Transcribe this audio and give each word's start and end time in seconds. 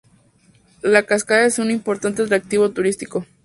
La 0.81 1.03
cascada 1.03 1.45
es 1.45 1.59
un 1.59 1.69
importante 1.69 2.23
atractivo 2.23 2.71
turístico. 2.71 3.23